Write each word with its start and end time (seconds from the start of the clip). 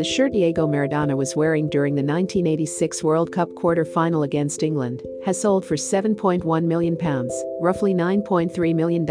the 0.00 0.04
shirt 0.04 0.32
Diego 0.32 0.66
Maradona 0.66 1.14
was 1.14 1.36
wearing 1.36 1.68
during 1.68 1.94
the 1.94 2.00
1986 2.02 3.04
World 3.04 3.30
Cup 3.30 3.54
quarter-final 3.54 4.22
against 4.22 4.62
England, 4.62 5.02
has 5.26 5.38
sold 5.38 5.62
for 5.62 5.76
£7.1 5.76 6.64
million, 6.64 6.96
roughly 7.60 7.92
$9.3 7.92 8.74
million, 8.74 9.02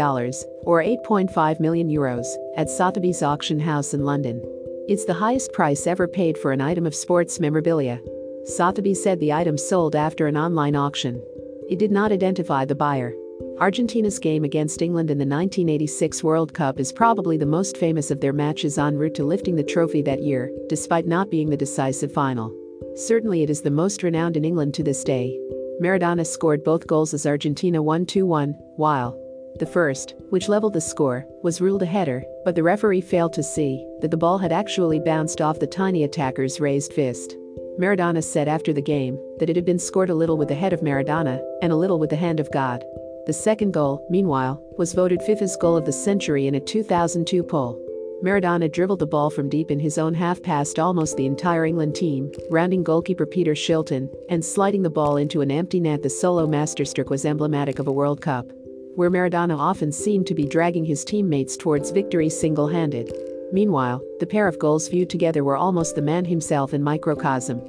or 0.64 0.82
8.5 0.82 1.60
million 1.60 1.88
euros, 1.88 2.26
at 2.56 2.68
Sotheby's 2.68 3.22
auction 3.22 3.60
house 3.60 3.94
in 3.94 4.04
London. 4.04 4.42
It's 4.88 5.04
the 5.04 5.14
highest 5.14 5.52
price 5.52 5.86
ever 5.86 6.08
paid 6.08 6.36
for 6.36 6.50
an 6.50 6.60
item 6.60 6.86
of 6.86 6.94
sports 6.96 7.38
memorabilia. 7.38 8.00
Sotheby's 8.46 9.00
said 9.00 9.20
the 9.20 9.32
item 9.32 9.56
sold 9.56 9.94
after 9.94 10.26
an 10.26 10.36
online 10.36 10.74
auction. 10.74 11.22
It 11.68 11.78
did 11.78 11.92
not 11.92 12.10
identify 12.10 12.64
the 12.64 12.74
buyer. 12.74 13.14
Argentina's 13.58 14.18
game 14.18 14.44
against 14.44 14.82
England 14.82 15.10
in 15.10 15.18
the 15.18 15.26
1986 15.26 16.24
World 16.24 16.54
Cup 16.54 16.80
is 16.80 16.92
probably 16.92 17.36
the 17.36 17.44
most 17.44 17.76
famous 17.76 18.10
of 18.10 18.20
their 18.20 18.32
matches 18.32 18.78
en 18.78 18.96
route 18.96 19.14
to 19.14 19.24
lifting 19.24 19.56
the 19.56 19.62
trophy 19.62 20.02
that 20.02 20.22
year, 20.22 20.50
despite 20.68 21.06
not 21.06 21.30
being 21.30 21.50
the 21.50 21.56
decisive 21.56 22.12
final. 22.12 22.50
Certainly, 22.96 23.42
it 23.42 23.50
is 23.50 23.62
the 23.62 23.70
most 23.70 24.02
renowned 24.02 24.36
in 24.36 24.44
England 24.44 24.74
to 24.74 24.82
this 24.82 25.04
day. 25.04 25.38
Maradona 25.82 26.26
scored 26.26 26.64
both 26.64 26.86
goals 26.86 27.14
as 27.14 27.26
Argentina 27.26 27.82
won 27.82 28.06
2 28.06 28.26
1, 28.26 28.54
while 28.76 29.18
the 29.58 29.66
first, 29.66 30.14
which 30.30 30.48
leveled 30.48 30.72
the 30.72 30.80
score, 30.80 31.26
was 31.42 31.60
ruled 31.60 31.82
a 31.82 31.86
header, 31.86 32.24
but 32.44 32.54
the 32.54 32.62
referee 32.62 33.00
failed 33.00 33.32
to 33.34 33.42
see 33.42 33.86
that 34.00 34.10
the 34.10 34.16
ball 34.16 34.38
had 34.38 34.52
actually 34.52 35.00
bounced 35.00 35.40
off 35.40 35.58
the 35.58 35.66
tiny 35.66 36.04
attacker's 36.04 36.60
raised 36.60 36.92
fist. 36.92 37.36
Maradona 37.78 38.22
said 38.22 38.48
after 38.48 38.72
the 38.72 38.82
game 38.82 39.18
that 39.38 39.50
it 39.50 39.56
had 39.56 39.64
been 39.64 39.78
scored 39.78 40.10
a 40.10 40.14
little 40.14 40.36
with 40.36 40.48
the 40.48 40.54
head 40.54 40.72
of 40.72 40.80
Maradona 40.80 41.40
and 41.62 41.72
a 41.72 41.76
little 41.76 41.98
with 41.98 42.10
the 42.10 42.16
hand 42.16 42.40
of 42.40 42.50
God. 42.50 42.84
The 43.26 43.32
second 43.34 43.72
goal, 43.72 44.06
meanwhile, 44.08 44.62
was 44.78 44.94
voted 44.94 45.20
FIFA's 45.20 45.56
goal 45.56 45.76
of 45.76 45.84
the 45.84 45.92
century 45.92 46.46
in 46.46 46.54
a 46.54 46.60
2002 46.60 47.42
poll. 47.42 47.78
Maradona 48.22 48.70
dribbled 48.70 48.98
the 48.98 49.06
ball 49.06 49.28
from 49.28 49.48
deep 49.48 49.70
in 49.70 49.78
his 49.78 49.98
own 49.98 50.14
half 50.14 50.42
past 50.42 50.78
almost 50.78 51.16
the 51.16 51.26
entire 51.26 51.66
England 51.66 51.94
team, 51.94 52.32
rounding 52.50 52.82
goalkeeper 52.82 53.26
Peter 53.26 53.52
Shilton 53.52 54.08
and 54.30 54.44
sliding 54.44 54.82
the 54.82 54.90
ball 54.90 55.18
into 55.18 55.42
an 55.42 55.50
empty 55.50 55.80
net. 55.80 56.02
The 56.02 56.10
solo 56.10 56.46
masterstroke 56.46 57.10
was 57.10 57.26
emblematic 57.26 57.78
of 57.78 57.86
a 57.86 57.92
World 57.92 58.22
Cup, 58.22 58.50
where 58.94 59.10
Maradona 59.10 59.56
often 59.56 59.92
seemed 59.92 60.26
to 60.26 60.34
be 60.34 60.46
dragging 60.46 60.86
his 60.86 61.04
teammates 61.04 61.56
towards 61.56 61.90
victory 61.90 62.30
single 62.30 62.68
handed. 62.68 63.12
Meanwhile, 63.52 64.02
the 64.18 64.26
pair 64.26 64.48
of 64.48 64.58
goals 64.58 64.88
viewed 64.88 65.10
together 65.10 65.44
were 65.44 65.56
almost 65.56 65.94
the 65.94 66.02
man 66.02 66.24
himself 66.24 66.72
in 66.72 66.82
microcosm 66.82 67.60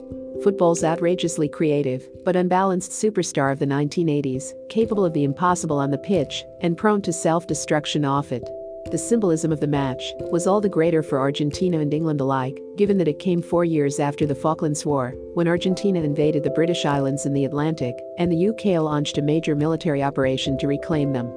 football's 0.44 0.84
outrageously 0.84 1.48
creative 1.48 2.08
but 2.24 2.36
unbalanced 2.36 2.92
superstar 2.92 3.52
of 3.52 3.60
the 3.60 3.66
1980s, 3.66 4.54
capable 4.70 5.06
of 5.06 5.14
the 5.14 5.24
impossible 5.24 5.80
on 5.80 5.92
the 5.92 5.98
pitch 5.98 6.44
and 6.62 6.78
prone 6.78 7.02
to 7.02 7.14
self 7.14 7.48
destruction 7.48 8.06
off 8.06 8.32
it. 8.32 8.44
The 8.92 8.98
symbolism 8.98 9.52
of 9.52 9.60
the 9.60 9.68
match 9.68 10.04
was 10.32 10.48
all 10.48 10.60
the 10.60 10.68
greater 10.68 11.02
for 11.02 11.20
Argentina 11.20 11.80
and 11.80 11.94
England 11.94 12.20
alike, 12.20 12.60
given 12.76 12.98
that 12.98 13.08
it 13.08 13.20
came 13.20 13.42
four 13.42 13.64
years 13.64 14.00
after 14.00 14.26
the 14.26 14.36
Falklands 14.36 14.86
War, 14.86 15.14
when 15.34 15.48
Argentina 15.48 16.02
invaded 16.02 16.44
the 16.44 16.50
British 16.50 16.86
Islands 16.86 17.26
in 17.26 17.34
the 17.34 17.46
Atlantic 17.46 17.96
and 18.18 18.32
the 18.32 18.50
UK 18.50 18.82
launched 18.82 19.18
a 19.18 19.22
major 19.22 19.56
military 19.56 20.04
operation 20.04 20.58
to 20.58 20.68
reclaim 20.68 21.14
them. 21.14 21.28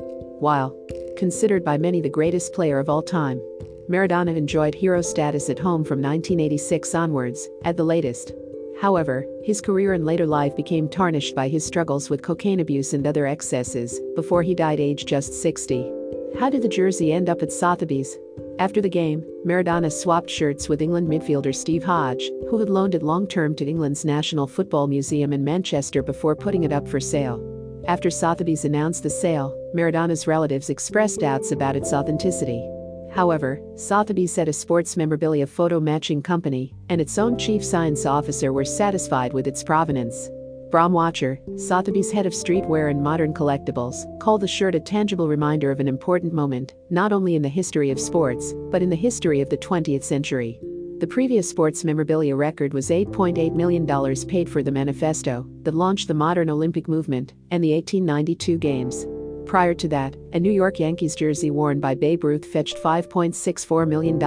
While 0.41 0.77
considered 1.17 1.65
by 1.65 1.79
many 1.79 2.01
the 2.01 2.09
greatest 2.09 2.55
player 2.55 2.79
of 2.79 2.89
all 2.89 3.03
time, 3.03 3.41
Maradona 3.89 4.35
enjoyed 4.35 4.75
hero 4.75 5.03
status 5.03 5.51
at 5.51 5.59
home 5.59 5.85
from 5.85 6.01
1986 6.01 6.95
onwards, 6.95 7.49
at 7.65 7.77
the 7.77 7.85
latest. 7.85 8.33
However, 8.81 9.27
his 9.43 9.61
career 9.61 9.93
and 9.93 10.05
later 10.05 10.27
life 10.27 10.57
became 10.57 10.89
tarnished 10.89 11.35
by 11.35 11.49
his 11.49 11.65
struggles 11.65 12.11
with 12.11 12.23
cocaine 12.23 12.61
abuse 12.61 12.93
and 12.93 13.07
other 13.07 13.27
excesses 13.27 14.01
before 14.17 14.43
he 14.43 14.55
died 14.55 14.81
aged 14.81 15.09
just 15.09 15.35
60. 15.35 15.91
How 16.39 16.51
did 16.51 16.63
the 16.63 16.69
jersey 16.69 17.13
end 17.13 17.29
up 17.29 17.43
at 17.43 17.53
Sotheby's? 17.53 18.19
After 18.59 18.81
the 18.81 18.89
game, 18.89 19.25
Maradona 19.45 19.91
swapped 19.91 20.31
shirts 20.31 20.69
with 20.69 20.83
England 20.83 21.09
midfielder 21.09 21.55
Steve 21.55 21.85
Hodge, 21.85 22.31
who 22.49 22.59
had 22.59 22.69
loaned 22.69 22.95
it 22.95 23.03
long 23.03 23.27
term 23.27 23.55
to 23.57 23.67
England's 23.67 24.05
National 24.05 24.47
Football 24.47 24.87
Museum 24.87 25.33
in 25.33 25.45
Manchester 25.45 26.03
before 26.03 26.37
putting 26.37 26.65
it 26.65 26.73
up 26.73 26.89
for 26.89 27.01
sale. 27.01 27.43
After 27.87 28.11
Sotheby's 28.11 28.65
announced 28.65 29.03
the 29.03 29.11
sale, 29.11 29.55
Maradona's 29.75 30.27
relatives 30.27 30.71
expressed 30.71 31.21
doubts 31.21 31.53
about 31.53 31.77
its 31.77 31.93
authenticity. 31.93 32.67
However, 33.15 33.61
Sotheby's 33.77 34.33
said 34.33 34.49
a 34.49 34.53
sports 34.53 34.97
memorabilia 34.97 35.47
photo 35.47 35.79
matching 35.79 36.21
company 36.21 36.75
and 36.89 37.01
its 37.01 37.17
own 37.17 37.39
chief 37.39 37.65
science 37.65 38.07
officer 38.07 38.53
were 38.53 38.65
satisfied 38.65 39.33
with 39.33 39.47
its 39.47 39.63
provenance. 39.63 40.29
Brahm 40.73 40.93
Wachter, 40.93 41.39
Sotheby's 41.57 42.11
head 42.11 42.27
of 42.27 42.33
streetwear 42.33 42.91
and 42.91 43.01
modern 43.01 43.33
collectibles, 43.33 43.95
called 44.19 44.41
the 44.41 44.49
shirt 44.49 44.75
a 44.75 44.81
tangible 44.81 45.29
reminder 45.29 45.71
of 45.71 45.79
an 45.79 45.87
important 45.87 46.33
moment, 46.33 46.75
not 46.91 47.13
only 47.13 47.37
in 47.37 47.43
the 47.43 47.49
history 47.49 47.93
of 47.93 48.01
sports, 48.01 48.53
but 48.73 48.83
in 48.83 48.91
the 48.91 48.97
history 48.97 49.41
of 49.41 49.49
the 49.49 49.59
20th 49.59 50.03
century. 50.03 50.59
The 50.99 51.07
previous 51.07 51.49
sports 51.49 51.85
memorabilia 51.85 52.35
record 52.35 52.75
was 52.75 52.91
$8.8 52.91 53.55
million 53.55 53.87
paid 54.27 54.51
for 54.51 54.65
the 54.65 54.73
manifesto 54.73 55.47
that 55.63 55.75
launched 55.75 56.09
the 56.09 56.15
modern 56.15 56.51
Olympic 56.51 56.89
movement 56.89 57.35
and 57.53 57.63
the 57.63 57.75
1892 57.75 58.59
Games. 58.59 59.07
Prior 59.47 59.75
to 59.75 59.89
that, 59.89 60.17
a 60.33 60.41
New 60.41 60.51
York 60.51 60.81
Yankees 60.81 61.15
jersey 61.15 61.51
worn 61.51 61.79
by 61.79 61.95
Babe 61.95 62.25
Ruth 62.25 62.45
fetched 62.45 62.77
$5.64 62.77 63.87
million. 63.87 64.19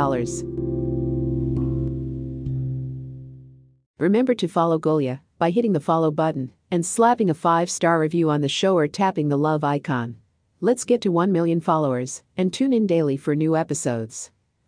Remember 3.98 4.36
to 4.36 4.48
follow 4.48 4.78
Golia 4.78 5.22
by 5.40 5.50
hitting 5.50 5.74
the 5.74 5.80
follow 5.80 6.12
button 6.12 6.52
and 6.70 6.86
slapping 6.86 7.30
a 7.30 7.36
5-star 7.36 8.00
review 8.00 8.30
on 8.30 8.42
the 8.42 8.48
show 8.48 8.78
or 8.78 8.88
tapping 8.88 9.30
the 9.30 9.38
love 9.38 9.64
icon. 9.64 10.18
Let's 10.62 10.86
get 10.86 11.02
to 11.02 11.12
1 11.12 11.32
million 11.32 11.62
followers 11.62 12.24
and 12.38 12.54
tune 12.54 12.74
in 12.74 12.86
daily 12.88 13.18
for 13.18 13.36
new 13.36 13.56
episodes. 13.56 14.32